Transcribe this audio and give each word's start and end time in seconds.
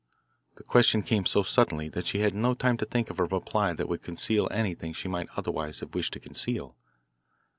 The 0.55 0.63
question 0.63 1.03
came 1.03 1.27
so 1.27 1.43
suddenly 1.43 1.87
that 1.89 2.07
she 2.07 2.21
had 2.21 2.33
no 2.33 2.55
time 2.55 2.75
to 2.77 2.87
think 2.87 3.11
of 3.11 3.19
a 3.19 3.23
reply 3.25 3.73
that 3.73 3.87
would 3.87 4.01
conceal 4.01 4.47
anything 4.49 4.93
she 4.93 5.07
might 5.07 5.29
otherwise 5.37 5.81
have 5.81 5.93
wished 5.93 6.13
to 6.13 6.19
conceal. 6.19 6.75